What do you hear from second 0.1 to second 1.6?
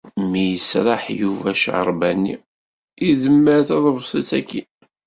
Mi yesraḥ Yuba